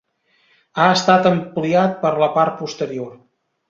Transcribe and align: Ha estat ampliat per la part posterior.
Ha 0.77 0.87
estat 0.93 1.31
ampliat 1.33 1.97
per 2.07 2.13
la 2.25 2.35
part 2.41 2.61
posterior. 2.65 3.19